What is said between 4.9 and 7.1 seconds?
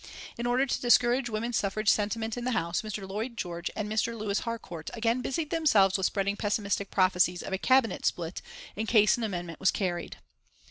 again busied themselves with spreading pessimistic